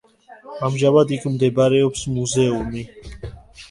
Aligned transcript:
ამჟამად 0.67 1.13
იქ 1.19 1.29
მდებარეობს 1.35 2.05
მუზეუმი. 2.19 2.87